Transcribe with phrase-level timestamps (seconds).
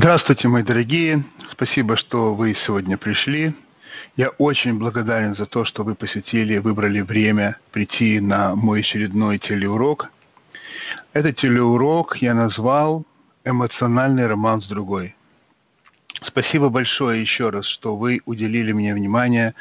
[0.00, 1.24] Здравствуйте, мои дорогие.
[1.50, 3.52] Спасибо, что вы сегодня пришли.
[4.14, 10.12] Я очень благодарен за то, что вы посетили, выбрали время прийти на мой очередной телеурок.
[11.14, 13.06] Этот телеурок я назвал
[13.44, 15.16] «Эмоциональный роман с другой».
[16.22, 19.54] Спасибо большое еще раз, что вы уделили мне внимание.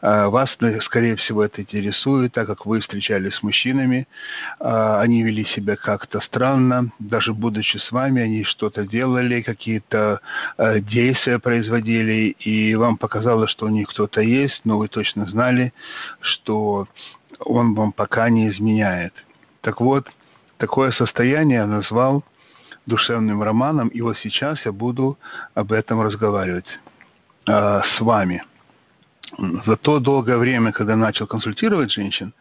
[0.00, 0.50] А, вас,
[0.82, 4.08] скорее всего, это интересует, так как вы встречались с мужчинами.
[4.58, 6.90] А, они вели себя как-то странно.
[6.98, 10.20] Даже будучи с вами, они что-то делали, какие-то
[10.56, 15.72] а, действия производили, и вам показалось, что у них кто-то есть, но вы точно знали,
[16.20, 16.88] что
[17.38, 19.14] он вам пока не изменяет.
[19.60, 20.08] Так вот,
[20.58, 22.24] такое состояние я назвал
[22.90, 25.18] душевным романом, и вот сейчас я буду
[25.54, 26.66] об этом разговаривать
[27.48, 28.42] э, с вами.
[29.66, 32.34] За то долгое время, когда начал консультировать женщин,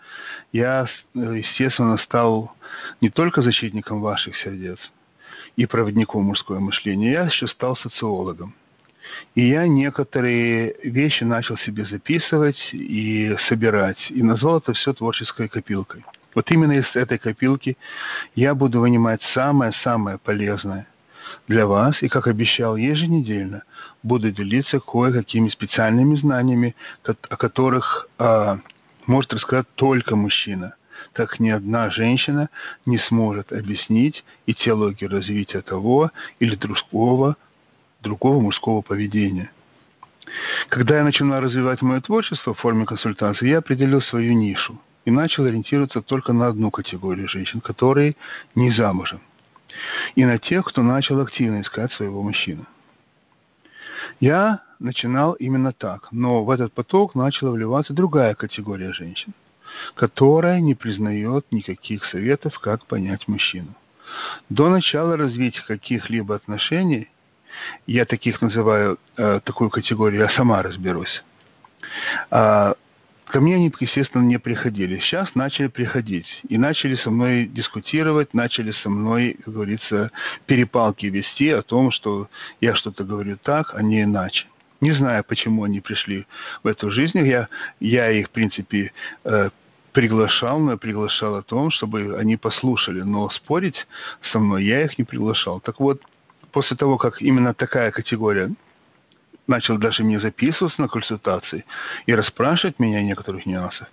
[0.52, 2.52] я, естественно, стал
[2.99, 4.80] не только защитником ваших сердец
[5.55, 8.55] и проводником мужского мышления, я еще стал социологом.
[9.35, 16.04] И я некоторые вещи начал себе записывать и собирать, и назвал это все творческой копилкой–
[16.35, 17.77] вот именно из этой копилки
[18.35, 20.88] я буду вынимать самое-самое полезное
[21.48, 23.63] для вас, и, как обещал, еженедельно
[24.04, 28.60] буду делиться кое-какими специальными знаниями, о которых а,
[29.05, 30.76] может рассказать только мужчина.
[31.13, 32.49] Так ни одна женщина
[32.86, 37.38] не сможет объяснить и теологию развития того или другого,
[38.02, 39.52] другого мужского поведения.
[40.68, 45.46] Когда я начинал развивать мое творчество в форме консультации, я определил свою нишу– и начал
[45.46, 48.15] ориентироваться только на одну категорию женщин, которые
[48.54, 49.21] не замужем,
[50.13, 52.65] и на тех, кто начал активно искать своего мужчину.
[54.20, 59.34] Я начинал именно так, но в этот поток начала вливаться другая категория женщин,
[59.96, 63.74] которая не признает никаких советов, как понять мужчину.
[64.50, 67.09] До начала развития каких-либо отношений,
[67.88, 71.24] я таких называю, э, такую категорию, я сама разберусь,
[72.30, 72.76] а,
[73.29, 74.97] Ко мне они, естественно, не приходили.
[74.97, 76.25] Сейчас начали приходить.
[76.50, 80.12] И начали со мной дискутировать, начали со мной, как говорится,
[80.47, 82.28] перепалки вести о том, что
[82.59, 84.47] я что-то говорю так, а не иначе.
[84.81, 86.25] Не знаю, почему они пришли
[86.63, 87.19] в эту жизнь.
[87.19, 88.94] Я, я их, в принципе,
[89.25, 89.51] э,
[89.91, 93.01] приглашал, но я приглашал о том, чтобы они послушали.
[93.01, 93.85] Но спорить
[94.31, 95.59] со мной я их не приглашал.
[95.59, 96.01] Так вот,
[96.51, 98.50] после того, как именно такая категория
[99.50, 101.66] начал даже мне записываться на консультации
[102.06, 103.90] и расспрашивать меня о некоторых нюансах.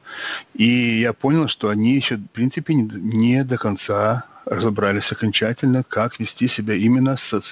[0.55, 6.49] И я понял, что они еще, в принципе, не до конца разобрались окончательно, как вести
[6.49, 7.43] себя именно с,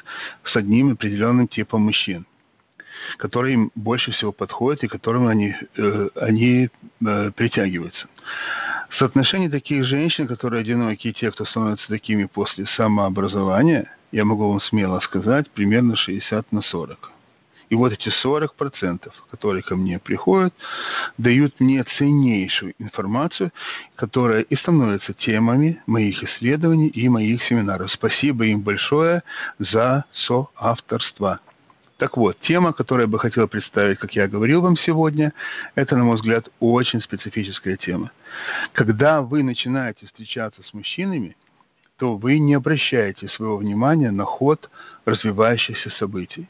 [0.45, 2.27] с одним определенным типом мужчин
[3.19, 6.71] который им больше всего подходит и которым они, э, они
[7.05, 8.07] э, притягиваются.
[8.99, 15.01] Соотношение таких женщин, которые одинокие, те, кто становятся такими после самообразования, я могу вам смело
[15.01, 17.11] сказать, примерно 60 на 40.
[17.75, 20.55] И вот эти 40%, которые ко мне приходят,
[21.19, 23.51] дают мне ценнейшую информацию,
[23.97, 27.91] которая и становится темами моих исследований и моих семинаров.
[27.91, 29.25] Спасибо им большое
[29.59, 31.41] за соавторство.
[31.97, 35.33] Так вот, тема, которую я бы хотел представить, как я говорил вам сегодня,
[35.75, 38.13] это, на мой взгляд, очень специфическая тема.
[38.73, 41.37] Когда вы начинаете встречаться с мужчинами,
[41.99, 44.71] то вы не обращаете своего внимания на ход
[45.07, 46.49] развивающихся событий.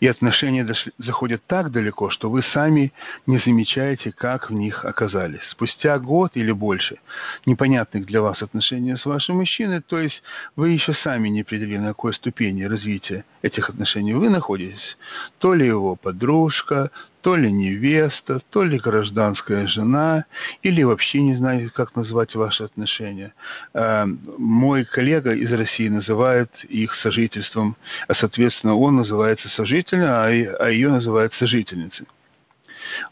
[0.00, 2.92] И отношения дошли, заходят так далеко, что вы сами
[3.26, 5.42] не замечаете, как в них оказались.
[5.50, 6.98] Спустя год или больше
[7.46, 10.22] непонятных для вас отношений с вашим мужчиной, то есть
[10.56, 14.96] вы еще сами не определили, на какой ступени развития этих отношений вы находитесь,
[15.38, 16.90] то ли его подружка,
[17.22, 20.24] то ли невеста, то ли гражданская жена,
[20.62, 23.34] или вообще не знаю, как назвать ваши отношения.
[23.74, 24.06] Э,
[24.38, 27.76] мой коллега из России называет их сожительством,
[28.08, 32.06] а, соответственно, он называется сожителем, а, а ее называют сожительницей.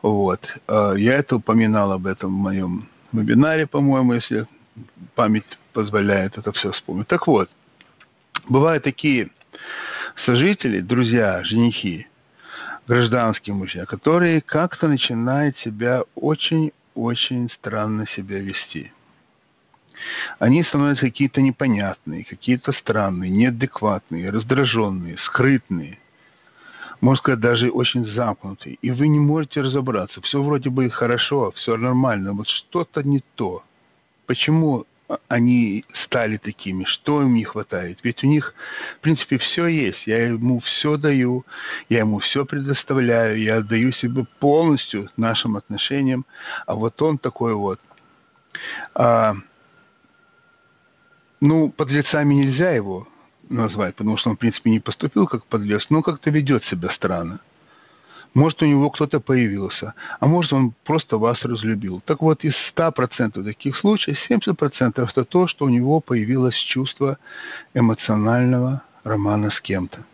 [0.02, 0.40] Вот.
[0.66, 4.46] Э, я это упоминал об этом в моем вебинаре, по-моему, если
[5.14, 7.08] память позволяет это все вспомнить.
[7.08, 7.50] Так вот,
[8.48, 9.30] бывают такие
[10.24, 12.06] сожители, друзья, женихи,
[12.88, 18.92] гражданские мужья, которые как-то начинают себя очень-очень странно себя вести.
[20.38, 25.98] Они становятся какие-то непонятные, какие-то странные, неадекватные, раздраженные, скрытные.
[27.00, 28.78] Можно сказать, даже очень замкнутые.
[28.80, 30.20] И вы не можете разобраться.
[30.22, 33.62] Все вроде бы хорошо, все нормально, вот что-то не то.
[34.26, 34.86] Почему
[35.28, 37.98] они стали такими, что им не хватает.
[38.02, 38.54] Ведь у них,
[38.98, 40.06] в принципе, все есть.
[40.06, 41.46] Я ему все даю,
[41.88, 46.26] я ему все предоставляю, я отдаю себе полностью нашим отношениям,
[46.66, 47.80] а вот он такой вот.
[48.94, 49.34] А,
[51.40, 53.08] ну, под лицами нельзя его
[53.48, 57.40] назвать, потому что он, в принципе, не поступил как подлец, но как-то ведет себя странно.
[58.34, 62.02] Может, у него кто-то появился, а может, он просто вас разлюбил.
[62.04, 67.18] Так вот, из 100% таких случаев 70% это то, что у него появилось чувство
[67.74, 70.04] эмоционального романа с кем-то.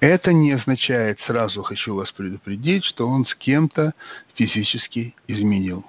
[0.00, 3.94] Это не означает, сразу хочу вас предупредить, что он с кем-то
[4.34, 5.84] физически изменил.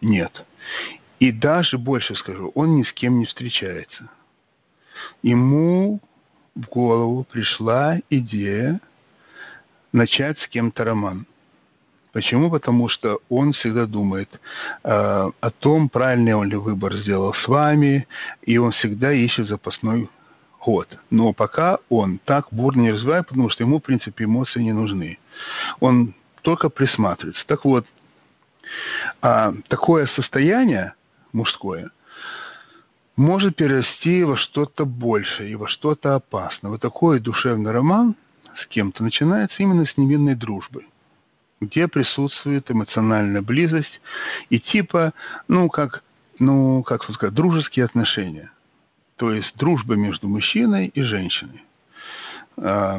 [0.00, 0.44] Нет.
[1.20, 4.08] И даже больше скажу, он ни с кем не встречается.
[5.22, 6.00] Ему
[6.54, 8.80] в голову пришла идея
[9.92, 11.26] начать с кем-то роман.
[12.12, 12.50] Почему?
[12.50, 14.38] Потому что он всегда думает э,
[14.84, 18.06] о том, правильный он ли выбор сделал с вами,
[18.42, 20.10] и он всегда ищет запасной
[20.58, 20.88] ход.
[21.10, 25.18] Но пока он так бурно не развивает, потому что ему, в принципе, эмоции не нужны.
[25.80, 27.46] Он только присматривается.
[27.46, 27.86] Так вот,
[29.22, 30.94] э, такое состояние
[31.32, 31.90] мужское
[33.16, 36.70] может перерасти во что-то большее и во что-то опасное.
[36.70, 38.16] Вот такой душевный роман–
[38.56, 40.84] с кем-то начинается именно с невинной дружбы,
[41.60, 44.00] где присутствует эмоциональная близость
[44.50, 45.12] и типа,
[45.48, 46.02] ну, как,
[46.38, 48.50] ну, как сказать, дружеские отношения.
[49.16, 51.62] То есть дружба между мужчиной и женщиной.
[52.56, 52.98] А,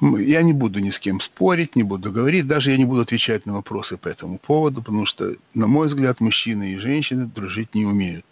[0.00, 3.46] я не буду ни с кем спорить, не буду говорить, даже я не буду отвечать
[3.46, 7.86] на вопросы по этому поводу, потому что, на мой взгляд, мужчины и женщины дружить не
[7.86, 8.24] умеют.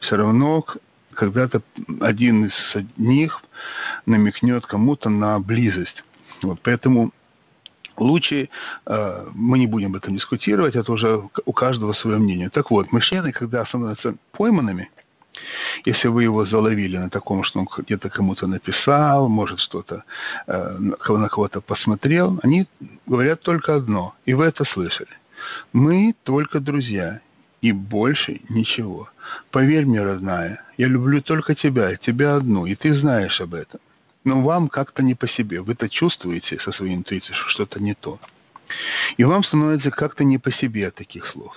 [0.00, 0.64] Все равно
[1.14, 1.62] когда-то
[2.00, 2.52] один из
[2.96, 3.42] них
[4.06, 6.04] намекнет кому-то на близость.
[6.42, 7.12] Вот, поэтому
[7.96, 8.48] лучше
[8.86, 12.50] э, мы не будем об этом дискутировать, это уже у каждого свое мнение.
[12.50, 14.90] Так вот, мужчины, когда становятся пойманными,
[15.84, 20.04] если вы его заловили на таком, что он где-то кому-то написал, может что-то
[20.46, 22.68] э, на кого-то посмотрел, они
[23.06, 25.10] говорят только одно, и вы это слышали.
[25.72, 27.20] Мы только друзья,
[27.64, 29.08] и больше ничего.
[29.50, 33.80] Поверь мне, родная, я люблю только тебя, тебя одну, и ты знаешь об этом.
[34.22, 35.62] Но вам как-то не по себе.
[35.62, 38.20] Вы-то чувствуете со своей интуицией, что что-то не то.
[39.16, 41.56] И вам становится как-то не по себе от таких слов.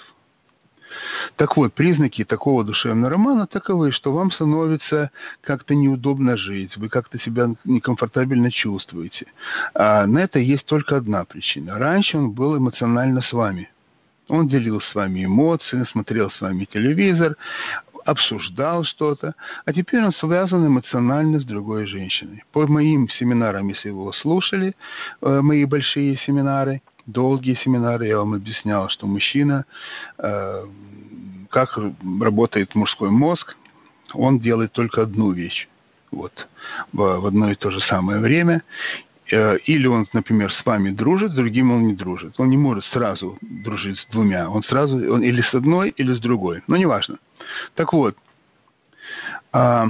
[1.36, 5.12] Так вот, признаки такого душевного романа таковы, что вам становится
[5.42, 9.26] как-то неудобно жить, вы как-то себя некомфортабельно чувствуете.
[9.74, 11.78] А на это есть только одна причина.
[11.78, 13.70] Раньше он был эмоционально с вами–
[14.30, 17.36] он делил с вами эмоции, смотрел с вами телевизор,
[18.06, 19.36] обсуждал что-то,
[19.66, 22.44] а теперь он связан эмоционально с другой женщиной.
[22.54, 24.76] По моим семинарам, если вы его слушали,
[25.22, 29.66] э, мои большие семинары, долгие семинары, я вам объяснял, что мужчина,
[30.18, 30.66] э,
[31.50, 31.78] как
[32.22, 33.58] работает мужской мозг,
[34.14, 35.68] он делает только одну вещь
[36.12, 36.48] вот,
[36.94, 38.64] в одно и то же самое время.
[39.30, 42.40] Э, или он, например, с вами дружит, с другим он не дружит.
[42.40, 44.50] Он не может сразу дружить с двумя.
[44.50, 46.64] Он сразу, он или с одной, или с другой.
[46.68, 47.20] Но неважно.
[47.76, 48.18] Так вот,
[49.52, 49.90] а,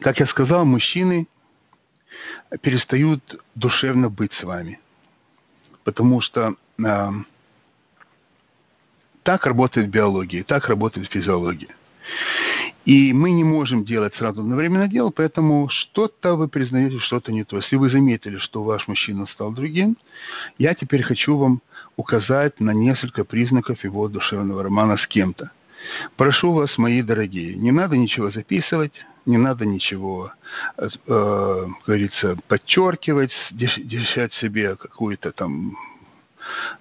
[0.00, 1.28] как я сказал, мужчины
[2.62, 4.80] перестают душевно быть с вами.
[5.84, 7.12] Потому что а,
[9.22, 11.74] так работает биология, так работает физиология.
[12.84, 17.56] И мы не можем делать сразу одновременно дело, поэтому что-то вы признаете, что-то не то.
[17.56, 19.96] Если вы заметили, что ваш мужчина стал другим,
[20.58, 21.62] я теперь хочу вам
[21.96, 25.50] указать на несколько признаков его душевного романа с кем-то.
[26.16, 28.92] Прошу вас, мои дорогие, не надо ничего записывать,
[29.26, 30.32] не надо ничего,
[30.76, 30.88] э,
[31.86, 35.76] говорится, подчеркивать, держать себе какую-то там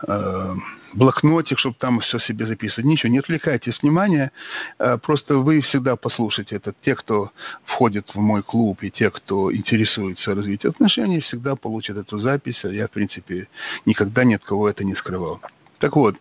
[0.07, 0.55] э,
[0.93, 2.85] блокнотик, чтобы там все себе записывать.
[2.85, 4.31] Ничего, не отвлекайтесь внимания.
[4.79, 6.73] Э, просто вы всегда послушайте это.
[6.83, 7.31] Те, кто
[7.65, 12.59] входит в мой клуб, и те, кто интересуется развитием отношений, всегда получат эту запись.
[12.63, 13.47] Я, в принципе,
[13.85, 15.41] никогда ни от кого это не скрывал.
[15.79, 16.15] Так вот,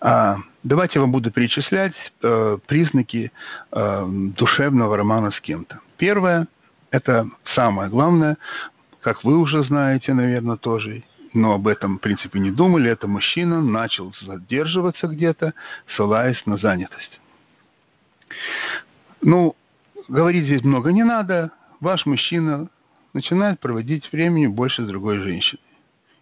[0.00, 3.32] а, давайте я вам буду перечислять э, признаки
[3.72, 4.06] э,
[4.36, 5.80] душевного романа с кем-то.
[5.96, 6.46] Первое,
[6.90, 8.36] это самое главное,
[9.00, 11.02] как вы уже знаете, наверное, тоже,
[11.36, 12.90] но об этом, в принципе, не думали.
[12.90, 15.52] Это мужчина начал задерживаться где-то,
[15.94, 17.20] ссылаясь на занятость.
[19.20, 19.54] Ну,
[20.08, 21.52] говорить здесь много не надо.
[21.80, 22.68] Ваш мужчина
[23.12, 25.60] начинает проводить времени больше с другой женщиной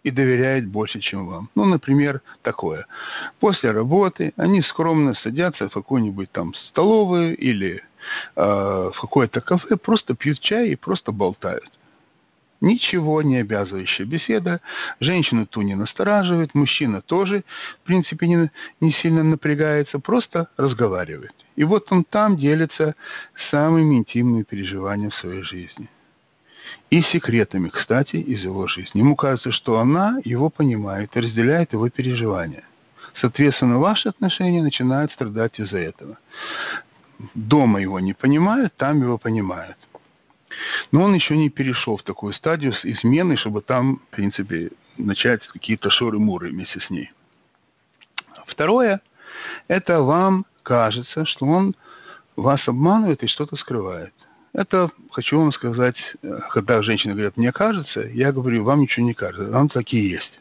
[0.03, 1.49] и доверяет больше, чем вам.
[1.55, 2.85] Ну, например, такое.
[3.39, 7.81] После работы они скромно садятся в какую-нибудь там столовую или
[8.35, 8.41] э,
[8.93, 11.71] в какое-то кафе, просто пьют чай и просто болтают.
[12.61, 14.61] Ничего не обязывающая беседа.
[14.99, 17.43] Женщину ту не настораживает, мужчина тоже,
[17.83, 21.33] в принципе, не, не сильно напрягается, просто разговаривает.
[21.55, 22.95] И вот он там делится
[23.51, 25.89] самыми интимными переживаниями в своей жизни.
[26.89, 28.99] И секретами, кстати, из его жизни.
[28.99, 32.63] Ему кажется, что она его понимает и разделяет его переживания.
[33.21, 36.17] Соответственно, ваши отношения начинают страдать из-за этого.
[37.33, 39.77] дома его не понимают, там его понимают.
[40.91, 45.45] Но он еще не перешел в такую стадию с измены, чтобы там, в принципе, начать
[45.47, 47.11] какие-то шоры-муры вместе с ней.
[48.47, 49.01] Второе,
[49.67, 51.75] это вам кажется, что он
[52.35, 54.13] вас обманывает и что-то скрывает.
[54.53, 59.13] Это, хочу вам сказать, э, когда женщины говорят, мне кажется, я говорю, вам ничего не
[59.13, 60.39] кажется, вам такие есть.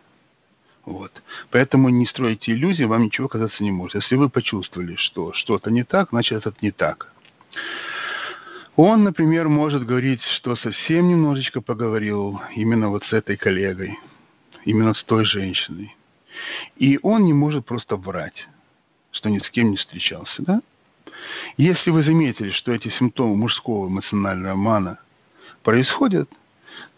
[0.84, 1.10] Вот.
[1.50, 3.96] Поэтому не стройте иллюзии, вам ничего казаться не может.
[3.96, 7.10] Если вы почувствовали, что что-то не так, значит это не так.
[8.76, 13.98] Он, например, может говорить, что совсем немножечко поговорил именно вот с этой коллегой,
[14.64, 15.94] именно с той женщиной.
[16.76, 18.48] И он не может просто врать,
[19.12, 20.60] что ни с кем не встречался, да?
[21.56, 24.98] Если вы заметили, что эти симптомы мужского эмоционального обмана
[25.62, 26.28] происходят,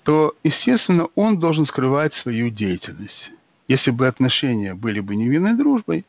[0.04, 3.30] то, естественно, он должен скрывать свою деятельность.
[3.68, 6.06] Если бы отношения были бы невинной дружбой,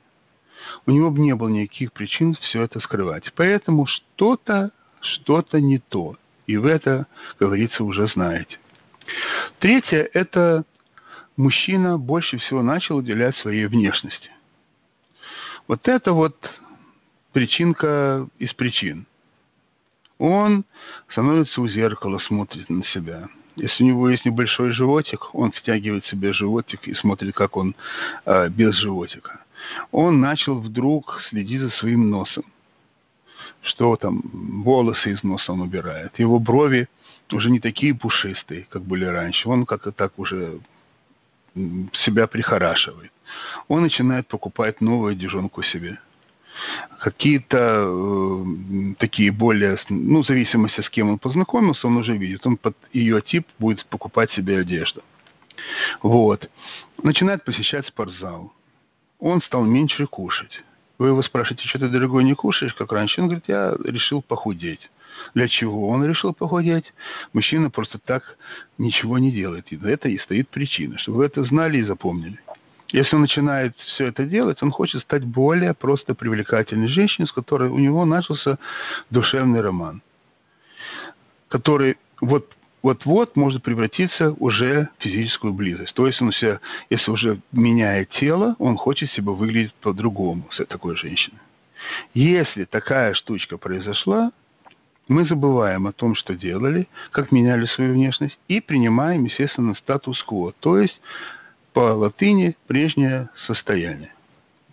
[0.86, 3.34] у него бы не было никаких причин все это скрывать.
[3.36, 4.72] Поэтому что-то,
[5.02, 6.16] что-то не то.
[6.46, 7.08] И вы это,
[7.40, 8.58] говорится, уже знаете.
[9.60, 10.64] Третье– это
[11.36, 14.32] мужчина больше всего начал уделять своей внешности.
[15.68, 16.36] Вот это вот
[17.34, 19.06] причинка из причин.
[20.18, 20.66] Он
[21.10, 23.30] становится у зеркала, смотрит на себя.
[23.56, 27.76] Если у него есть небольшой животик, он втягивает себе животик и смотрит, как он
[28.26, 29.42] э, без животика.
[29.92, 32.46] Он начал вдруг следить за своим носом.
[33.62, 34.22] Что там,
[34.64, 36.18] волосы из носа он убирает.
[36.20, 36.88] Его брови
[37.32, 39.50] уже не такие пушистые, как были раньше.
[39.50, 40.60] Он как-то так уже
[41.54, 43.12] себя прихорашивает.
[43.68, 46.00] Он начинает покупать новую одежонку себе
[47.00, 52.58] какие-то э, такие более, ну, в зависимости с кем он познакомился, он уже видит, он
[52.58, 55.04] под ее тип будет покупать себе одежду.
[56.02, 56.50] Вот.
[57.02, 58.54] Начинает посещать спортзал.
[59.20, 60.64] Он стал меньше кушать.
[60.98, 63.22] Вы его спрашиваете, что ты, дорогой, не кушаешь, как раньше?
[63.22, 64.90] Он говорит, я решил похудеть.
[65.34, 66.94] Для чего он решил похудеть?
[67.34, 68.38] Мужчина просто так
[68.78, 69.72] ничего не делает.
[69.72, 72.40] И это и стоит причина, чтобы вы это знали и запомнили.
[72.90, 77.70] Если он начинает все это делать, он хочет стать более просто привлекательной женщиной, с которой
[77.70, 78.58] у него начался
[79.10, 80.02] душевный роман,
[81.50, 82.50] который вот
[82.88, 85.94] вот-вот может превратиться уже в физическую близость.
[85.94, 90.96] То есть он себя, если уже меняет тело, он хочет себя выглядеть по-другому с такой
[90.96, 91.40] женщиной.
[92.14, 94.32] Если такая штучка произошла,
[95.10, 100.54] мы забываем о том, что делали, как меняли свою внешность, и принимаем, естественно, статус-кво.
[100.62, 100.98] То есть
[101.74, 104.14] по латыни прежнее состояние.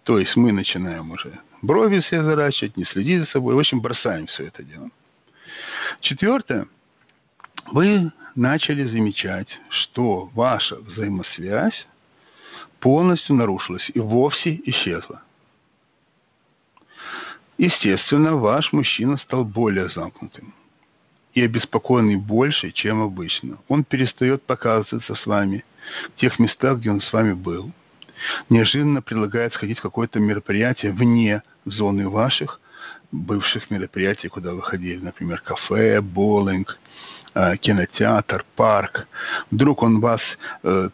[0.04, 3.56] То есть мы начинаем уже брови все заращивать, не следить за собой.
[3.56, 4.90] В общем, бросаем все это дело.
[5.98, 6.68] Четвертое.
[7.74, 11.88] Вы начали замечать, что ваша взаимосвязь
[12.78, 15.22] полностью нарушилась и вовсе исчезла.
[17.58, 20.54] Естественно, ваш мужчина стал более замкнутым
[21.32, 23.58] и обеспокоенный больше, чем обычно.
[23.66, 25.64] Он перестает показываться с вами
[26.14, 27.72] в тех местах, где он с вами был.
[28.50, 32.60] Неожиданно предлагает сходить в какое-то мероприятие вне зоны ваших
[33.10, 36.78] бывших мероприятий, куда вы ходили, например, кафе, боулинг,
[37.34, 39.06] кинотеатр, парк.
[39.50, 40.20] Вдруг он вас
[40.62, 40.88] э,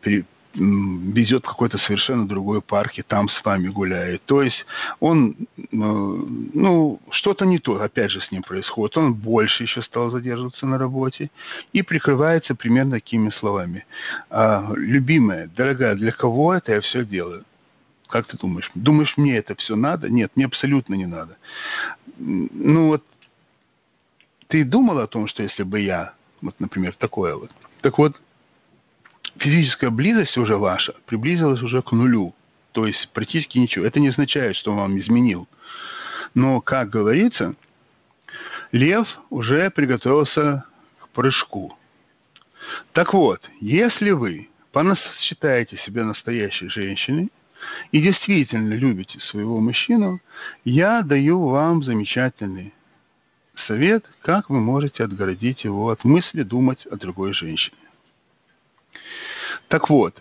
[0.55, 4.23] везет в какой-то совершенно другой парк и там с вами гуляет.
[4.25, 4.65] То есть
[4.99, 8.97] он, э, ну, что-то не то, опять же, с ним происходит.
[8.97, 11.31] Он больше еще стал задерживаться на работе
[11.73, 13.87] и прикрывается примерно такими словами.
[14.29, 17.45] «А, любимая, дорогая, для кого это я все делаю?
[18.09, 18.71] Как ты думаешь?
[18.75, 20.09] Думаешь, мне это все надо?
[20.09, 21.37] Нет, мне абсолютно не надо.
[22.19, 23.05] Ну вот,
[24.49, 27.51] ты думал о том, что если бы я, вот, например, такое вот.
[27.81, 28.21] Так вот,
[29.39, 32.35] физическая близость уже ваша приблизилась уже к нулю.
[32.73, 33.85] То есть практически ничего.
[33.85, 35.49] Это не означает, что он вам изменил.
[36.35, 37.55] Но, как говорится,
[38.73, 40.65] лев уже приготовился
[41.01, 41.77] к прыжку.
[42.93, 44.49] Так вот, если вы
[45.21, 47.31] считаете себя настоящей женщиной
[47.91, 50.21] и действительно любите своего мужчину,
[50.65, 52.73] я даю вам замечательный
[53.67, 57.76] совет, как вы можете отгородить его от мысли думать о другой женщине.
[59.69, 60.21] Так вот,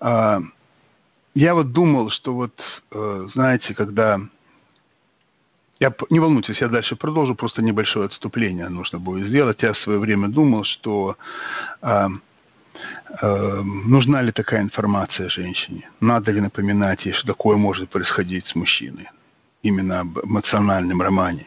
[0.00, 0.40] а,
[1.34, 2.52] я вот думал, что вот,
[2.90, 4.20] э, знаете, когда...
[5.78, 9.62] Я, не волнуйтесь, я дальше продолжу, просто небольшое отступление нужно будет сделать.
[9.62, 11.16] Я в свое время думал, что
[11.80, 12.10] а,
[13.22, 18.54] а, нужна ли такая информация женщине, надо ли напоминать ей, что такое может происходить с
[18.54, 19.08] мужчиной,
[19.62, 21.46] именно об эмоциональном романе.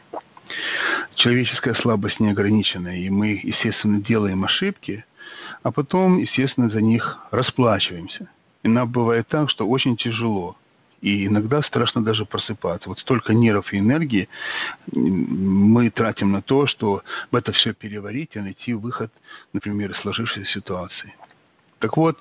[1.16, 5.06] Человеческая слабость неограниченная, и мы, естественно, делаем ошибки–
[5.64, 8.30] а потом, естественно, за них расплачиваемся.
[8.64, 10.56] И нам бывает так, что очень тяжело
[11.02, 12.88] И иногда страшно даже просыпаться.
[12.88, 14.30] Вот столько нервов и энергии
[14.92, 19.12] мы тратим на то, что это все переварить и найти выход,
[19.52, 21.14] например, из сложившейся ситуации.
[21.80, 22.18] Так вот,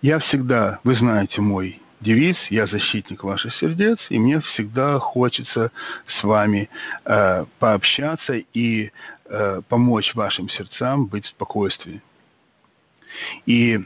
[0.00, 5.70] я всегда, вы знаете мой девиз «Я защитник ваших сердец», и мне всегда хочется
[6.06, 6.68] с вами
[7.04, 8.90] э, пообщаться и
[9.26, 12.02] э, помочь вашим сердцам быть в спокойствии.
[13.46, 13.80] И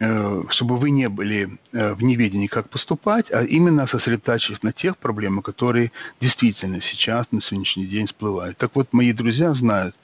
[0.00, 4.98] э, чтобы вы не были э, в неведении, как поступать, а именно сосредотачиваясь на тех
[4.98, 8.58] проблемах, которые действительно сейчас, на сегодняшний день всплывают.
[8.58, 9.94] Так вот, мои друзья знают,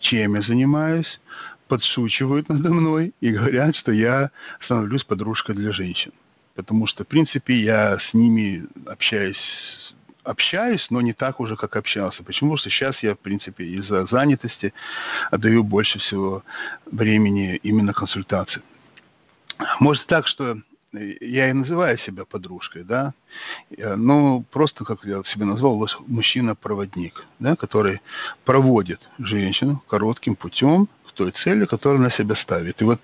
[0.00, 1.20] чем я занимаюсь,
[1.68, 4.30] подшучивают надо мной и говорят, что я
[4.60, 6.10] становлюсь подружкой для женщин
[6.62, 9.38] потому что, в принципе, я с ними общаюсь
[10.22, 12.22] общаюсь, но не так уже, как общался.
[12.22, 12.50] Почему?
[12.50, 14.72] Потому что сейчас я, в принципе, из-за занятости
[15.30, 16.42] отдаю больше всего
[16.90, 18.62] времени именно консультации.
[19.78, 20.58] Может так, что
[20.92, 23.14] я и называю себя подружкой, да,
[23.78, 28.00] но просто, как я себя назвал, мужчина-проводник, да, который
[28.44, 32.82] проводит женщину коротким путем к той цели, которую она себя ставит.
[32.82, 33.00] И вот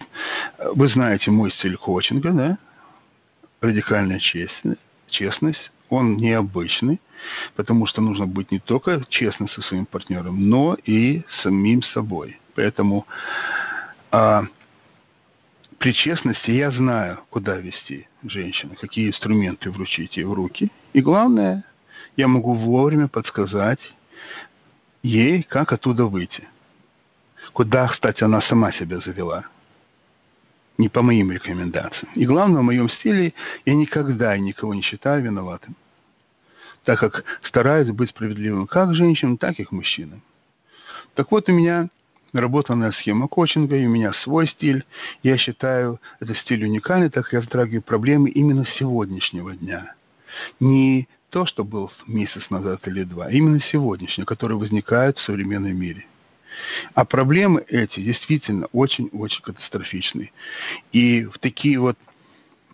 [0.75, 2.59] вы знаете мой стиль коучинга, да,
[3.61, 4.21] радикальная
[5.09, 7.01] честность, он необычный,
[7.55, 12.41] потому что нужно быть не только честным со своим партнером, но и самим собой.
[12.55, 13.07] Поэтому
[14.11, 14.45] а,
[15.79, 20.71] при честности я знаю, куда вести женщину, какие инструменты вручить ей в руки.
[20.93, 21.65] И главное,
[22.17, 23.81] я могу вовремя подсказать
[25.03, 26.49] ей, как оттуда выйти.
[27.53, 29.45] Куда, кстати, она сама себя завела–
[30.79, 32.13] не по моим рекомендациям.
[32.15, 35.75] И главное, в моем стиле я никогда никого не считаю виноватым,
[36.85, 40.23] так как стараюсь быть справедливым как женщинам, так и к мужчинам.
[41.15, 41.89] Так вот, у меня
[42.33, 44.85] наработанная схема коучинга, и у меня свой стиль.
[45.23, 49.95] Я считаю этот стиль уникальный, так как я затрагиваю проблемы именно сегодняшнего дня.
[50.61, 55.77] Не то, что был месяц назад или два, а именно сегодняшний, который возникает в современном
[55.77, 56.05] мире–
[56.95, 60.33] а проблемы эти действительно очень-очень катастрофичны.
[60.93, 61.97] И в такие вот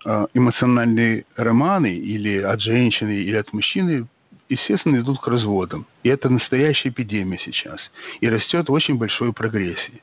[0.04, 4.06] а, эмоциональные романы или от женщины, или от мужчины,
[4.48, 5.86] естественно, идут к разводам.
[6.02, 7.80] И это настоящая эпидемия сейчас.
[8.20, 10.02] И растет очень большой прогрессии.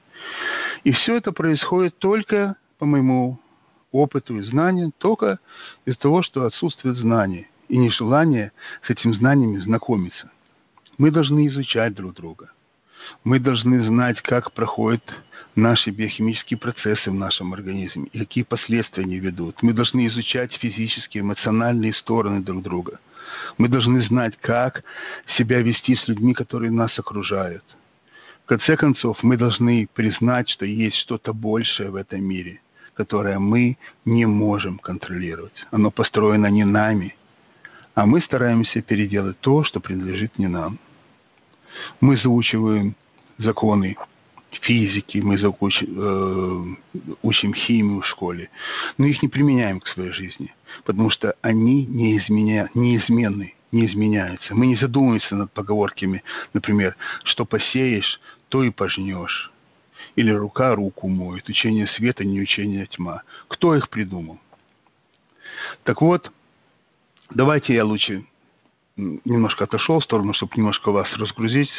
[0.84, 3.39] И все это происходит только, по моему
[3.92, 5.39] опыту и знанию, только
[5.86, 8.52] из-за того, что отсутствует знание и нежелание
[8.84, 10.32] с этим знаниями знакомиться.
[10.98, 12.52] Мы должны изучать друг друга–
[13.24, 15.04] мы должны знать, как проходят
[15.56, 19.62] наши биохимические процессы в нашем организме и какие последствия они ведут.
[19.62, 23.00] Мы должны изучать физические, эмоциональные стороны друг друга.
[23.58, 24.84] Мы должны знать, как
[25.38, 27.63] себя вести с людьми, которые нас окружают.
[28.45, 32.62] В конце концов, мы должны признать, что есть что-то большее в этом мире,
[32.95, 35.65] которое мы не можем контролировать.
[35.69, 37.15] Оно построено не нами,
[37.93, 40.80] а мы стараемся переделать то, что принадлежит не нам.
[42.01, 42.95] Мы заучиваем
[43.38, 43.97] законы
[44.51, 46.75] физики, мы заучим, э,
[47.21, 48.49] учим химию в школе,
[48.97, 50.53] но их не применяем к своей жизни,
[50.86, 54.55] потому что они не изменя, неизменны, не изменяются.
[54.55, 59.51] Мы не задумываемся над поговорками, например, что посеешь, то и пожнешь.
[60.15, 63.21] Или рука руку моет, учение света, не учение тьма.
[63.47, 64.39] Кто их придумал?
[65.84, 66.32] Так вот,
[67.29, 68.25] давайте я лучше
[69.26, 71.72] немножко отошел в сторону, чтобы немножко вас разгрузить.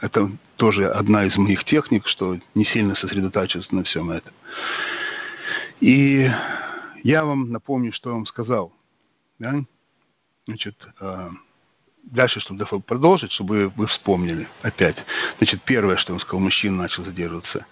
[0.00, 4.32] Это тоже одна из моих техник, что не сильно сосредотачиваться на всем этом.
[5.80, 6.30] И
[7.02, 8.72] я вам напомню, что я вам сказал.
[9.38, 9.64] Да?
[10.46, 11.30] Значит, а,
[12.04, 14.96] дальше, чтобы продолжить, чтобы вы вспомнили опять.
[15.38, 17.66] Значит, первое, что он сказал, мужчина начал задерживаться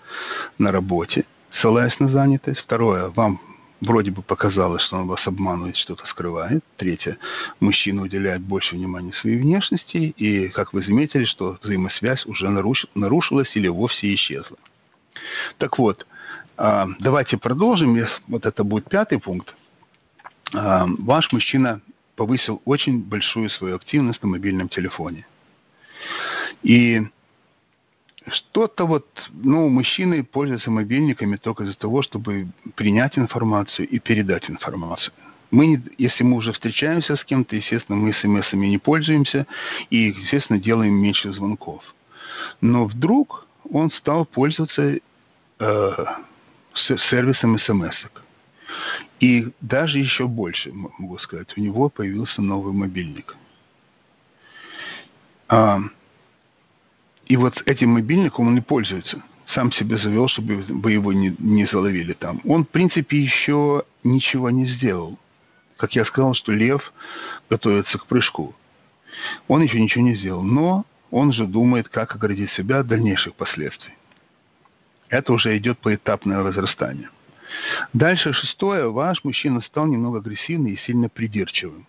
[0.58, 2.60] на работе, ссылаясь на занятость.
[2.60, 3.40] Второе, вам
[3.80, 6.64] вроде бы показалось, что он вас обманывает, что-то скрывает.
[6.76, 7.18] Третье,
[7.60, 12.86] мужчина уделяет больше внимания своей внешности, и, как вы заметили, что взаимосвязь уже наруш...
[12.94, 14.56] нарушилась или вовсе исчезла.
[15.58, 16.06] Так вот,
[16.56, 17.98] а, давайте продолжим.
[18.28, 19.54] Вот это будет пятый пункт.
[20.54, 21.80] А, ваш мужчина
[22.16, 25.26] повысил очень большую свою активность на мобильном телефоне.
[26.62, 27.02] И
[28.28, 35.12] что-то вот, ну, мужчины пользуются мобильниками только из-за того, чтобы принять информацию и передать информацию.
[35.50, 39.46] Мы, не, если мы уже встречаемся с кем-то, естественно, мы смс-ами не пользуемся
[39.90, 41.82] и, естественно, делаем меньше звонков.
[42.60, 44.98] Но вдруг он стал пользоваться
[45.58, 46.04] э,
[47.10, 48.22] сервисом смс -ок.
[49.20, 53.36] И даже еще больше, могу сказать, у него появился новый мобильник.
[55.48, 55.78] А,
[57.26, 59.22] и вот этим мобильником он и пользуется.
[59.48, 62.40] Сам себе завел, чтобы бы его не, не заловили там.
[62.44, 65.18] Он, в принципе, еще ничего не сделал.
[65.76, 66.92] Как я сказал, что лев
[67.50, 68.54] готовится к прыжку.
[69.46, 73.94] Он еще ничего не сделал, но он же думает, как оградить себя от дальнейших последствий.
[75.08, 77.10] Это уже идет поэтапное возрастание.
[77.92, 78.90] Дальше шестое.
[78.90, 81.86] Ваш мужчина стал немного агрессивным и сильно придирчивым.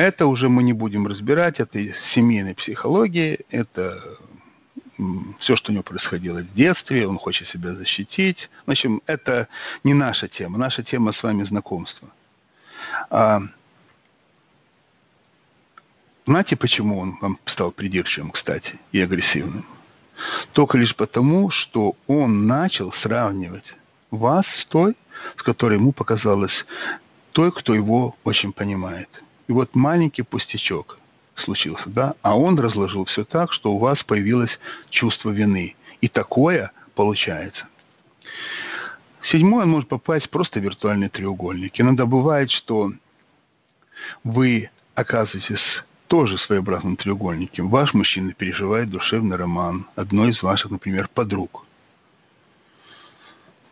[0.00, 1.78] Это уже мы не будем разбирать, это
[2.14, 4.02] семейная психология, это
[5.40, 8.48] все, что у него происходило в детстве, он хочет себя защитить.
[8.64, 9.48] В общем, это
[9.84, 10.56] не наша тема.
[10.56, 12.08] Наша тема с вами знакомство.
[13.10, 13.42] А,
[16.24, 19.66] знаете, почему он вам стал придирчивым, кстати, и агрессивным?
[20.54, 23.70] Только лишь потому, что он начал сравнивать
[24.10, 24.96] вас с той,
[25.36, 26.64] с которой ему показалось
[27.32, 29.10] той, кто его очень понимает.
[29.50, 30.96] И вот маленький пустячок
[31.34, 34.56] случился, да, а он разложил все так, что у вас появилось
[34.90, 35.74] чувство вины.
[36.00, 37.66] И такое получается.
[39.24, 41.80] Седьмое, он может попасть просто виртуальный треугольник.
[41.80, 42.92] Иногда бывает, что
[44.22, 47.70] вы оказываетесь тоже своеобразным треугольником.
[47.70, 51.66] Ваш мужчина переживает душевный роман одной из ваших, например, подруг.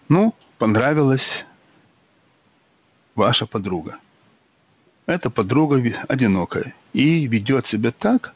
[0.09, 1.45] Ну, понравилась
[3.15, 4.01] ваша подруга.
[5.09, 8.35] Эта подруга одинокая и ведет себя так,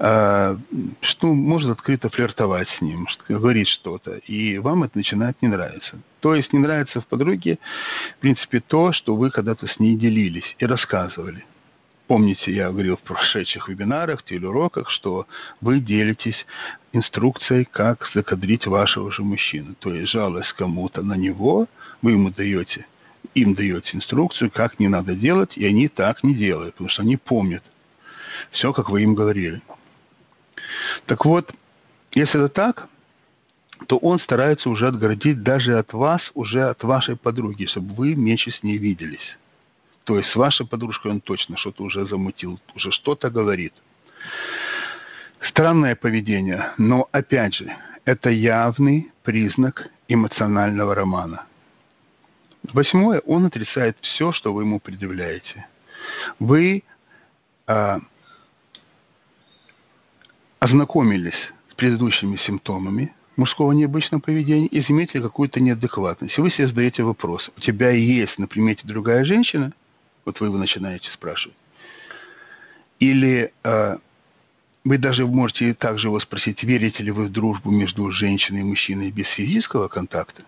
[0.00, 0.58] а,
[1.00, 6.00] что может открыто флиртовать с ним, говорить что-то, и вам это начинает не нравиться.
[6.18, 7.60] То есть не нравится в подруге,
[8.16, 11.44] в принципе, то, что вы когда-то с ней делились и рассказывали.
[12.08, 15.28] Помните, я говорил в прошедших вебинарах, телеуроках, что
[15.60, 16.46] вы делитесь
[16.92, 19.76] инструкцией, как закадрить вашего же мужчину.
[19.78, 21.68] То есть жалость кому-то на него,
[22.02, 22.86] вы ему даете,
[23.34, 27.16] им даете инструкцию, как не надо делать, и они так не делают, потому что они
[27.16, 27.62] помнят
[28.50, 29.62] все, как вы им говорили.
[31.06, 31.52] Так вот,
[32.12, 32.88] если это так,
[33.88, 38.50] то он старается уже отгородить даже от вас, уже от вашей подруги, чтобы вы меньше
[38.50, 39.36] с ней виделись.
[40.04, 43.74] То есть с вашей подружкой он точно что-то уже замутил, уже что-то говорит.
[45.42, 47.70] Странное поведение, но опять же,
[48.04, 51.46] это явный признак эмоционального романа.
[52.72, 55.66] Восьмое, он отрицает все, что вы ему предъявляете.
[56.38, 56.82] Вы
[57.66, 58.00] а,
[60.58, 61.34] ознакомились
[61.70, 66.38] с предыдущими симптомами мужского необычного поведения и заметили какую-то неадекватность.
[66.38, 69.72] И вы себе задаете вопрос, у тебя есть на примете другая женщина–
[70.26, 71.56] вот вы его начинаете спрашивать.
[72.98, 73.96] Или э,
[74.84, 79.10] вы даже можете также его спросить, верите ли вы в дружбу между женщиной и мужчиной
[79.10, 80.42] без физического контакта?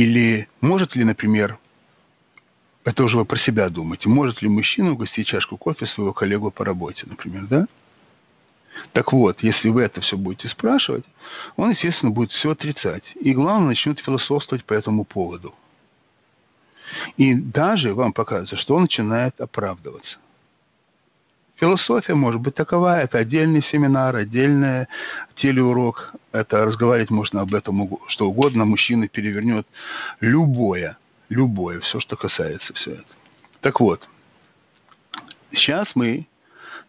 [0.00, 1.58] Или может ли, например,
[2.84, 6.64] это уже вы про себя думаете, может ли мужчина угостить чашку кофе своего коллегу по
[6.64, 7.66] работе, например, да?
[8.92, 11.04] Так вот, если вы это все будете спрашивать,
[11.56, 13.04] он, естественно, будет все отрицать.
[13.20, 15.54] И главное, начнет философствовать по этому поводу–
[17.16, 20.18] и даже вам показывается, что он начинает оправдываться.
[21.60, 24.86] Философия может быть такова, это отдельный семинар, отдельный
[25.36, 29.66] телеурок, это разговаривать можно об этом что угодно, мужчина перевернет
[30.20, 30.96] любое,
[31.28, 33.04] любое, все, что касается все это.
[33.60, 34.08] Так вот,
[35.52, 36.26] сейчас мы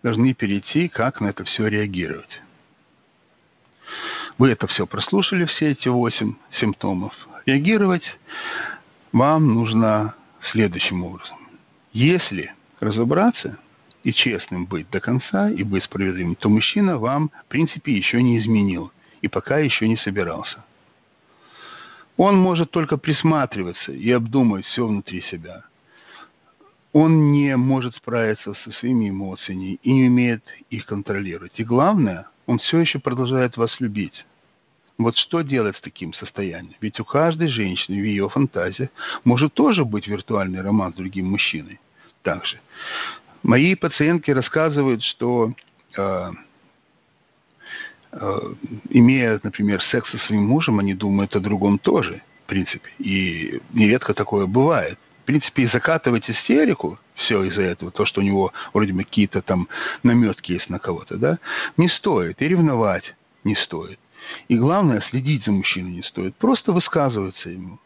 [0.04, 2.42] должны перейти, как на это все реагировать.
[4.38, 7.14] Вы это все прослушали, все эти восемь симптомов.
[7.46, 8.06] Реагировать
[9.12, 10.16] вам нужно
[10.54, 11.38] следующим образом.
[11.92, 13.58] Если разобраться
[14.04, 18.40] и честным быть до конца, и быть справедливым, то мужчина вам, в принципе, еще не
[18.40, 20.64] изменил, и пока еще не собирался.
[22.18, 25.64] Он может только присматриваться и обдумывать все внутри себя.
[26.94, 31.54] Он не может справиться со своими эмоциями и не умеет их контролировать.
[31.56, 34.26] И главное, он все еще продолжает вас любить.
[34.98, 36.76] Вот что делать с таким состоянием?
[36.82, 38.90] Ведь у каждой женщины в ее фантазии
[39.24, 41.80] может тоже быть виртуальный роман с другим мужчиной.
[42.24, 42.60] Также.
[43.44, 45.54] Мои пациентки рассказывают, что
[45.98, 46.32] э,
[48.12, 48.40] э,
[48.90, 52.90] имея, например, секс со своим мужем, они думают о другом тоже, в принципе.
[53.00, 55.00] И нередко такое бывает.
[55.24, 59.42] В принципе, и закатывать истерику, все из-за этого, то, что у него вроде бы какие-то
[59.42, 59.68] там
[60.04, 61.40] наметки есть на кого-то, да,
[61.78, 62.42] не стоит.
[62.42, 64.00] И ревновать не стоит.
[64.50, 66.36] И главное, следить за мужчиной не стоит.
[66.36, 67.80] Просто высказываться ему.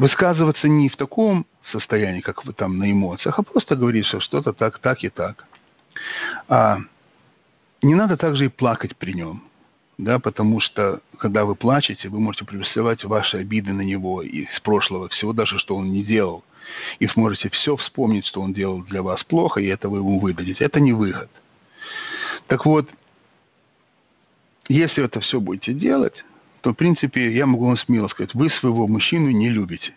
[0.00, 4.54] Высказываться не в таком состоянии, как вы там на эмоциях, а просто говорить, что что-то
[4.54, 5.44] так, так и так.
[6.48, 6.78] А
[7.82, 9.44] не надо также и плакать при нем.
[9.98, 14.60] Да, потому что, когда вы плачете, вы можете приписывать ваши обиды на него и с
[14.60, 16.44] прошлого, всего даже, что он не делал.
[16.98, 20.64] И сможете все вспомнить, что он делал для вас плохо, и это вы ему выдадите.
[20.64, 21.28] Это не выход.
[22.46, 22.88] Так вот,
[24.66, 26.24] если это все будете делать,
[26.60, 29.94] то, в принципе, я могу вам смело сказать, вы своего мужчину не любите.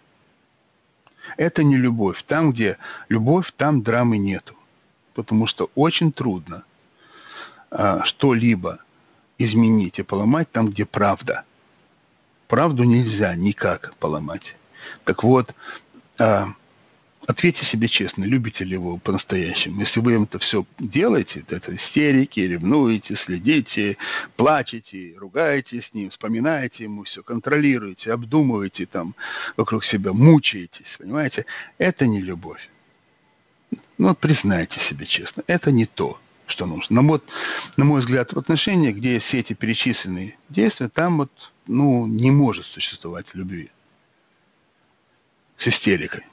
[1.37, 2.21] Это не любовь.
[2.27, 2.77] Там, где
[3.09, 4.55] любовь, там драмы нету.
[5.13, 6.63] Потому что очень трудно
[7.69, 8.79] а, что-либо
[9.37, 11.43] изменить и поломать там, где правда.
[12.47, 14.55] Правду нельзя никак поломать.
[15.05, 15.53] Так вот,
[16.17, 16.53] а,
[17.27, 19.81] ответьте себе честно, любите ли вы его по-настоящему.
[19.81, 23.97] Если вы это все делаете, это истерики, ревнуете, следите,
[24.35, 29.15] плачете, ругаете с ним, вспоминаете ему все, контролируете, обдумываете там
[29.57, 31.45] вокруг себя, мучаетесь, понимаете,
[31.77, 32.69] это не любовь.
[33.97, 37.01] Ну, признайте себе честно, это не то, что нужно.
[37.01, 37.23] Но вот,
[37.77, 41.31] на мой взгляд, в отношениях, где все эти перечисленные действия, там вот,
[41.67, 43.71] ну, не может существовать любви
[45.57, 46.23] с истерикой.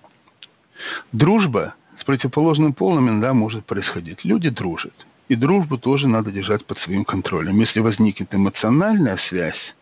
[1.13, 4.25] Дружба с противоположным полом иногда может происходить.
[4.25, 4.95] Люди дружат.
[5.29, 7.61] И дружбу тоже надо держать под своим контролем.
[7.61, 9.75] Если возникнет эмоциональная связь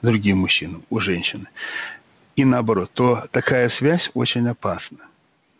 [0.00, 1.46] с другим мужчиной, у женщины,
[2.36, 4.98] и наоборот, то такая связь очень опасна.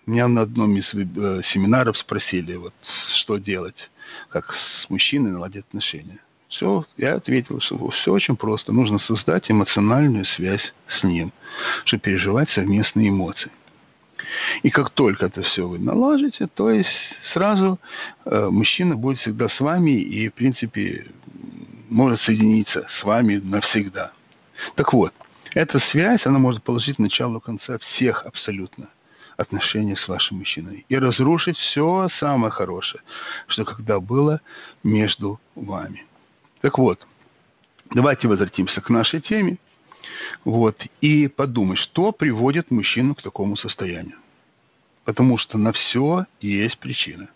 [0.07, 2.75] Меня на одном из э, семинаров спросили, вот,
[3.23, 3.91] что делать,
[4.29, 6.19] как с мужчиной наладить отношения.
[6.49, 8.73] Все, я ответил, что все очень просто.
[8.73, 11.33] Нужно создать эмоциональную связь с ним,
[11.85, 13.51] чтобы переживать совместные эмоции.
[14.63, 16.89] И как только это все вы наложите, то есть
[17.33, 17.79] сразу
[18.25, 21.07] э, мужчина будет всегда с вами и, в принципе,
[21.89, 24.13] может соединиться с вами навсегда.
[24.75, 25.13] Так вот,
[25.55, 28.89] эта связь, она может положить начало конца всех абсолютно
[29.37, 33.03] отношений с вашим мужчиной и разрушить все самое хорошее,
[33.47, 34.41] что когда было
[34.83, 36.05] между вами.
[36.61, 37.07] Так вот,
[37.93, 39.59] давайте возвратимся к нашей теме.
[40.45, 44.19] Вот, и подумать, что приводит мужчину к такому состоянию.
[45.05, 47.29] Потому что на все есть причина.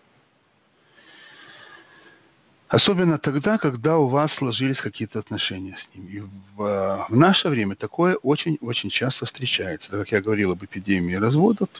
[2.69, 6.07] Особенно тогда, когда у вас сложились какие-то отношения с ним.
[6.07, 6.21] И
[6.55, 9.89] в, в наше время такое очень-очень часто встречается.
[9.89, 11.71] Как я говорил об эпидемии разводов,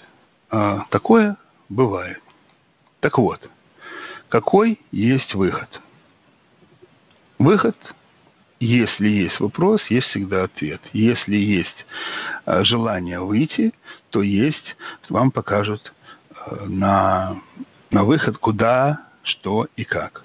[0.51, 1.37] а, такое
[1.69, 2.23] бывает.
[3.01, 3.51] Так вот,
[4.31, 5.69] какой есть выход?
[7.39, 7.77] Выход
[8.61, 10.81] если есть вопрос, есть всегда ответ.
[10.93, 11.87] Если есть
[12.47, 13.73] э, желание выйти,
[14.11, 14.77] то есть,
[15.09, 15.93] вам покажут
[16.35, 17.41] э, на,
[17.91, 20.25] на выход, куда, что и как.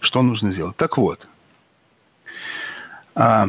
[0.00, 0.76] Что нужно сделать.
[0.76, 1.26] Так вот,
[3.14, 3.48] а,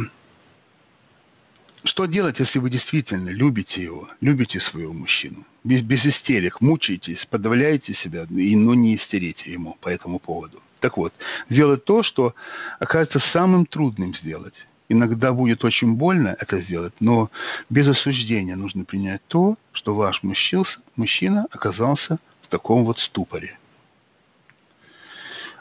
[1.83, 5.45] что делать, если вы действительно любите его, любите своего мужчину?
[5.63, 10.61] Без, без истерик, мучаетесь, подавляете себя, и, но не истерите ему по этому поводу.
[10.81, 11.13] Так вот,
[11.49, 12.35] сделать то, что
[12.79, 14.55] окажется самым трудным сделать.
[14.89, 17.29] Иногда будет очень больно это сделать, но
[17.69, 20.65] без осуждения нужно принять то, что ваш мужчина,
[20.95, 23.57] мужчина оказался в таком вот ступоре.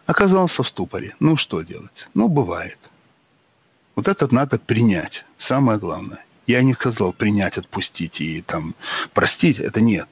[0.06, 1.14] Оказался в ступоре.
[1.20, 2.08] Ну, что делать?
[2.14, 2.78] Ну, бывает.
[3.98, 5.24] Вот это надо принять.
[5.48, 6.24] Самое главное.
[6.46, 8.76] Я не сказал принять, отпустить и там
[9.12, 9.58] простить.
[9.58, 10.08] Это нет.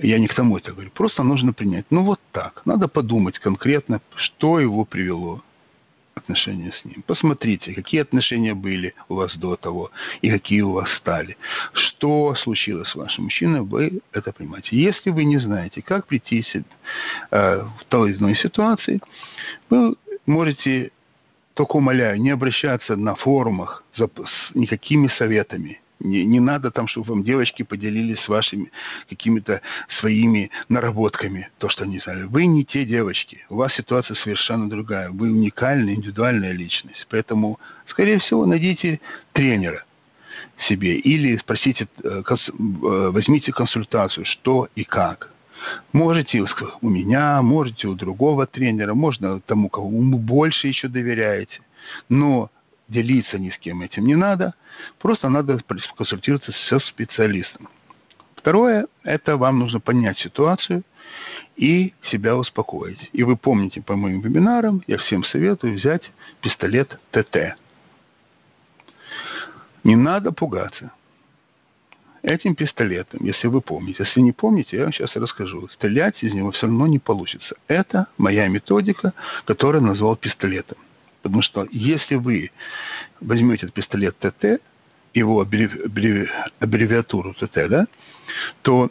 [0.00, 0.90] Я не к тому это говорю.
[0.90, 1.86] Просто нужно принять.
[1.90, 2.62] Ну вот так.
[2.64, 5.40] Надо подумать конкретно, что его привело
[6.16, 7.04] отношения с ним.
[7.06, 11.36] Посмотрите, какие отношения были у вас до того и какие у вас стали.
[11.74, 14.76] Что случилось с вашим мужчиной, вы это понимаете.
[14.76, 16.44] Если вы не знаете, как прийти
[17.30, 19.00] э, в той или иной ситуации,
[19.70, 19.94] вы
[20.26, 20.90] можете
[21.54, 25.80] только умоляю, не обращаться на форумах за, с никакими советами.
[26.00, 28.72] Не, не надо там, чтобы вам девочки поделились вашими
[29.08, 29.60] какими-то
[30.00, 32.24] своими наработками, то, что они знали.
[32.24, 35.10] Вы не те девочки, у вас ситуация совершенно другая.
[35.10, 37.06] Вы уникальная, индивидуальная личность.
[37.08, 39.00] Поэтому, скорее всего, найдите
[39.32, 39.84] тренера
[40.68, 45.30] себе или спросите, э, э, возьмите консультацию, что и как.
[45.92, 46.44] Можете
[46.80, 51.60] у меня, можете у другого тренера, можно тому, кому больше еще доверяете.
[52.08, 52.50] Но
[52.88, 54.54] делиться ни с кем этим не надо.
[54.98, 55.60] Просто надо
[55.96, 57.68] консультироваться со специалистом.
[58.36, 60.82] Второе, это вам нужно понять ситуацию
[61.56, 63.10] и себя успокоить.
[63.12, 66.02] И вы помните по моим вебинарам, я всем советую взять
[66.40, 67.56] пистолет ТТ.
[69.84, 70.90] Не надо пугаться
[72.22, 74.04] этим пистолетом, если вы помните.
[74.04, 75.68] Если не помните, я вам сейчас расскажу.
[75.68, 77.56] Стрелять из него все равно не получится.
[77.68, 79.12] Это моя методика,
[79.44, 80.78] которую назвал пистолетом.
[81.22, 82.50] Потому что если вы
[83.20, 84.60] возьмете этот пистолет ТТ,
[85.14, 87.86] его аббревиатуру ТТ, да,
[88.62, 88.90] то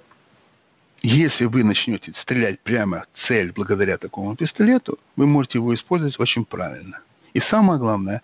[1.01, 6.45] если вы начнете стрелять прямо в цель благодаря такому пистолету, вы можете его использовать очень
[6.45, 6.99] правильно.
[7.33, 8.21] И самое главное,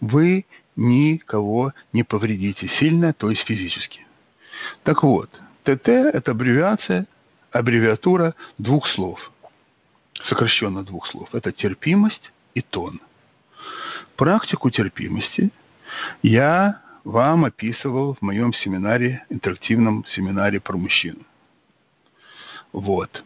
[0.00, 4.06] вы никого не повредите сильно, то есть физически.
[4.82, 5.30] Так вот,
[5.64, 7.06] ТТ– это аббревиация,
[7.50, 9.32] аббревиатура двух слов,
[10.28, 11.28] сокращенно двух слов.
[11.34, 13.00] Это терпимость и тон.
[14.16, 15.50] Практику терпимости
[16.22, 21.20] я вам описывал в моем семинаре, интерактивном семинаре про мужчину.
[22.72, 23.22] Вот.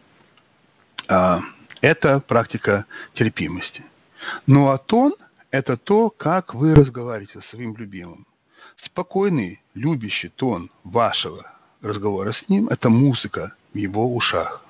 [1.08, 1.40] А,
[1.80, 3.84] это практика терпимости.
[4.46, 5.14] Ну а тон–
[5.50, 8.26] это то, как вы разговариваете со своим любимым.
[8.84, 11.46] Спокойный, любящий тон вашего
[11.82, 14.64] разговора с ним– это музыка в его ушах.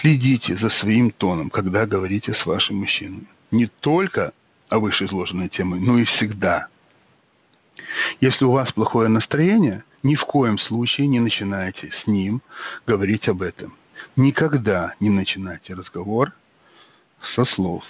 [0.00, 3.26] Следите за своим тоном, когда говорите с вашим мужчиной.
[3.50, 4.32] Не только
[4.68, 6.68] о вышеизложенной теме, но и всегда.
[8.20, 12.42] Если у вас плохое настроение, ни в коем случае не начинайте с ним
[12.86, 13.74] говорить об этом.
[14.16, 16.32] Никогда не начинайте разговор
[17.34, 17.84] со слов.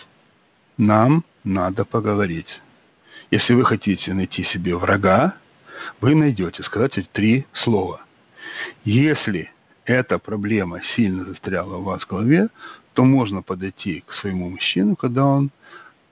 [0.77, 2.61] Нам надо поговорить.
[3.31, 5.37] Если вы хотите найти себе врага,
[6.01, 8.03] вы найдете, сказать три слова.
[8.85, 9.51] Если
[9.85, 12.49] эта проблема сильно застряла у вас в голове,
[12.95, 15.51] то можно подойти к своему мужчину, когда он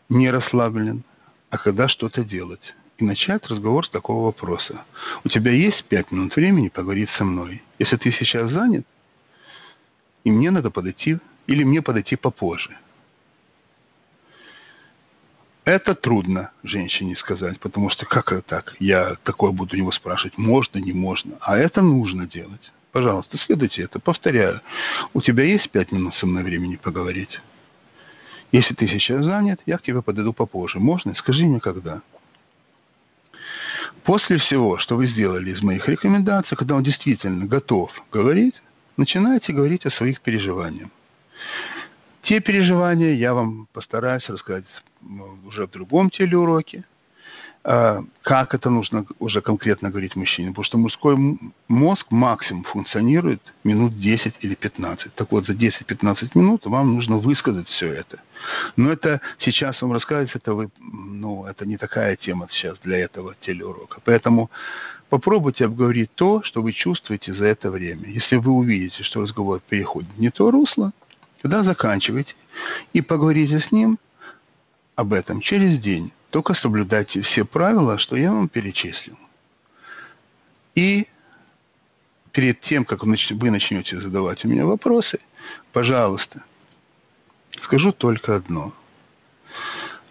[0.08, 1.02] не расслаблен,
[1.50, 2.74] а когда что-то делать.
[2.98, 4.84] И начать разговор с такого вопроса.
[5.24, 7.62] У тебя есть пять минут времени поговорить со мной?
[7.78, 8.86] Если ты сейчас занят,
[10.24, 12.76] и мне надо подойти, или мне подойти попозже–
[15.68, 18.76] это трудно женщине сказать, потому что как это так?
[18.78, 21.36] Я такое буду его спрашивать, можно, не можно.
[21.40, 22.72] А это нужно делать.
[22.92, 24.00] Пожалуйста, следуйте это.
[24.00, 24.60] Повторяю,
[25.12, 27.40] у тебя есть пять минут со мной времени поговорить?
[28.50, 30.78] Если ты сейчас занят, я к тебе подойду попозже.
[30.80, 31.14] Можно?
[31.14, 32.00] Скажи мне, когда.
[34.04, 38.54] После всего, что вы сделали из моих рекомендаций, когда он действительно готов говорить,
[38.96, 40.88] начинайте говорить о своих переживаниях.
[42.28, 44.66] Те переживания я вам постараюсь рассказать
[45.46, 46.84] уже в другом телеуроке.
[47.64, 50.50] А, как это нужно уже конкретно говорить мужчине?
[50.50, 51.38] Потому что мужской
[51.68, 55.14] мозг максимум функционирует минут 10 или 15.
[55.14, 58.20] Так вот, за 10-15 минут вам нужно высказать все это.
[58.76, 63.36] Но это сейчас вам рассказать, это, вы, ну, это не такая тема сейчас для этого
[63.40, 64.02] телеурока.
[64.04, 64.50] Поэтому
[65.08, 68.06] попробуйте обговорить то, что вы чувствуете за это время.
[68.06, 70.92] Если вы увидите, что разговор переходит не то русло,
[71.42, 72.34] Тогда заканчивайте
[72.92, 73.98] и поговорите с ним
[74.96, 76.12] об этом через день.
[76.30, 79.18] Только соблюдайте все правила, что я вам перечислил.
[80.74, 81.06] И
[82.32, 85.20] перед тем, как вы начнете задавать у меня вопросы,
[85.72, 86.42] пожалуйста,
[87.62, 88.74] скажу только одно,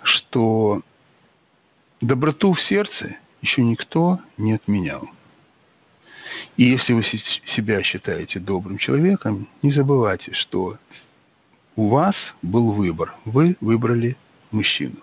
[0.04, 0.82] что
[2.02, 5.10] доброту в сердце еще никто не отменял.
[6.56, 10.78] И если вы себя считаете добрым человеком, не забывайте, что
[11.78, 13.16] у вас был выбор.
[13.24, 14.18] Вы выбрали
[14.52, 14.98] мужчину.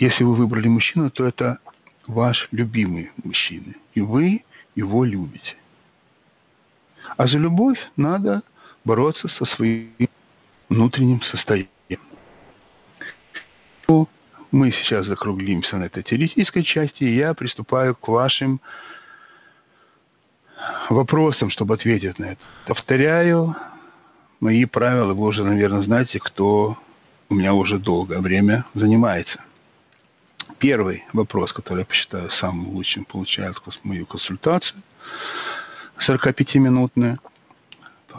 [0.00, 1.58] Если вы выбрали мужчину, то это
[2.06, 3.74] ваш любимый мужчина.
[3.92, 4.42] И вы
[4.74, 5.54] его любите.
[7.16, 8.42] А за любовь надо
[8.84, 9.92] бороться со своим
[10.68, 11.68] внутренним состоянием.
[13.86, 14.08] Ну,
[14.50, 18.60] мы сейчас закруглимся на этой теоретической части, и я приступаю к вашим
[20.88, 22.40] вопросам, чтобы ответить на это.
[22.66, 23.54] Повторяю,
[24.40, 26.76] мои правила вы уже, наверное, знаете, кто
[27.28, 29.40] у меня уже долгое время занимается.
[30.58, 34.82] Первый вопрос, который я посчитаю самым лучшим, получает мою консультацию,
[36.08, 37.18] 45-минутную.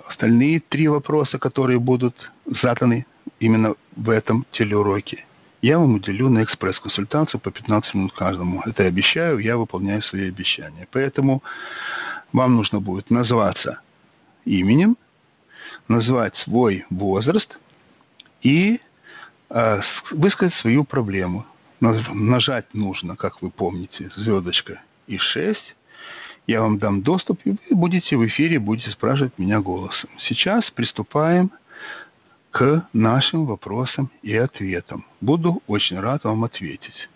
[0.08, 3.06] Остальные три вопроса, которые будут заданы
[3.40, 5.26] именно в этом телеуроке,
[5.62, 8.62] я вам уделю на экспресс-консультацию по 15 минут каждому.
[8.66, 10.88] Это я обещаю, я выполняю свои обещания.
[10.92, 11.42] Поэтому
[12.32, 13.80] вам нужно будет назваться
[14.44, 14.98] именем,
[15.88, 17.58] назвать свой возраст
[18.42, 18.80] и
[19.50, 21.46] э, высказать свою проблему.
[21.80, 25.60] Нажать нужно, как вы помните, звездочка и 6.
[26.48, 30.10] Я вам дам доступ, и вы будете в эфире, будете спрашивать меня голосом.
[30.20, 31.52] Сейчас приступаем
[32.52, 35.06] к нашим вопросам и ответам.
[35.22, 37.10] Буду очень рад вам ответить.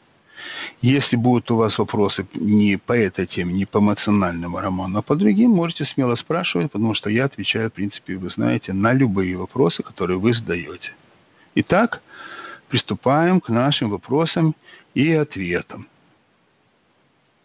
[0.82, 5.16] Если будут у вас вопросы не по этой теме, не по эмоциональному роману, а по
[5.16, 9.84] другим, можете смело спрашивать, потому что я отвечаю, в принципе, вы знаете, на любые вопросы,
[9.84, 10.94] которые вы задаете.
[11.56, 12.02] Итак,
[12.70, 14.56] приступаем к нашим вопросам
[14.94, 15.88] и ответам.